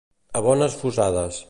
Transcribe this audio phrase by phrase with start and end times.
[0.39, 1.39] A bones fusades.